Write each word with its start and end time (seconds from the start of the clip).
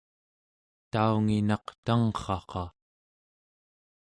taunginaq 0.91 1.65
tangrraqa 1.85 2.63